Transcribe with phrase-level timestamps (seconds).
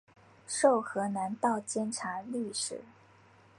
[0.47, 2.81] 授河南道监察御史。